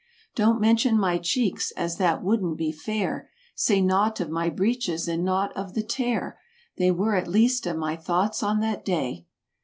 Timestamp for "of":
4.19-4.31, 5.55-5.75, 7.67-7.77